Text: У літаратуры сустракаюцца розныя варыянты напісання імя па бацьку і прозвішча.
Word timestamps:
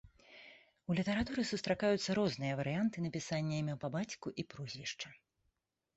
У 0.93 0.95
літаратуры 0.99 1.41
сустракаюцца 1.51 2.09
розныя 2.19 2.57
варыянты 2.61 2.97
напісання 3.07 3.55
імя 3.65 3.75
па 3.85 3.93
бацьку 3.97 4.27
і 4.45 4.51
прозвішча. 4.55 5.07